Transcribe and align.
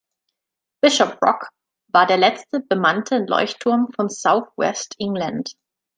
Bishop 0.81 1.19
Rock 1.21 1.51
war 1.89 2.07
der 2.07 2.17
letzte 2.17 2.59
bemannte 2.61 3.19
Leuchtturm 3.27 3.89
von 3.95 4.09
South 4.09 4.47
West 4.57 4.95
England. 4.97 5.51